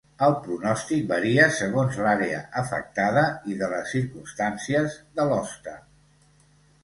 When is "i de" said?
3.51-3.69